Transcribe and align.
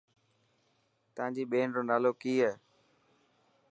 تانجي 1.15 1.43
ٻين 1.51 1.67
رو 1.75 1.81
نالو 1.89 2.11
ڪي 2.21 2.33
هي. 2.43 2.51